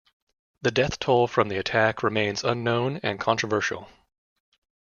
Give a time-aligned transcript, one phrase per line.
[0.63, 3.87] The death toll from the attack remains unknown and controversial.